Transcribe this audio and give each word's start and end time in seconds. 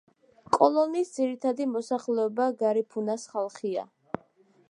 კოლონის 0.55 1.11
ძირითადი 1.17 1.67
მოსახლეობა 1.75 2.49
გარიფუნას 2.63 3.27
ხალხია. 3.35 3.87